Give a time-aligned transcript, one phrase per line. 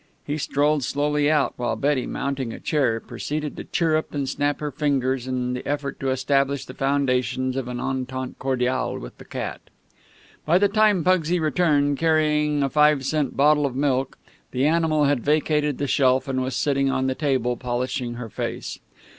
[0.25, 4.71] He strolled slowly out, while Betty, mounting a chair, proceeded to chirrup and snap her
[4.71, 9.61] fingers in the effort to establish the foundations of an entente cordiale with the cat.
[10.43, 14.17] By the time Pugsy returned, carrying a five cent bottle of milk,
[14.49, 18.79] the animal had vacated the shelf, and was sitting on the table, polishing her face.